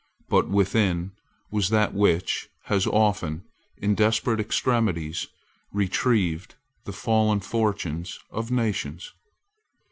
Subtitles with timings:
[0.29, 1.11] But within
[1.51, 3.43] was that which has often,
[3.77, 5.27] in desperate extremities,
[5.71, 9.13] retrieved the fallen fortunes of nations.